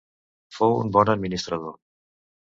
Fou 0.59 0.73
un 0.85 0.89
bon 0.95 1.13
administrador. 1.15 1.79